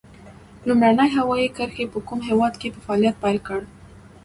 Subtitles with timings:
[0.67, 3.59] لومړنۍ هوایي کرښې په کوم هېواد کې په فعالیت پیل وکړ؟